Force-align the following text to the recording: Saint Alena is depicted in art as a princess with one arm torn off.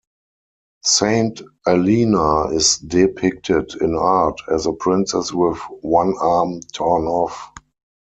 Saint 0.83 1.43
Alena 1.67 2.49
is 2.55 2.77
depicted 2.79 3.75
in 3.81 3.93
art 3.95 4.41
as 4.51 4.65
a 4.65 4.71
princess 4.73 5.31
with 5.31 5.59
one 5.81 6.15
arm 6.19 6.59
torn 6.73 7.05
off. 7.05 7.51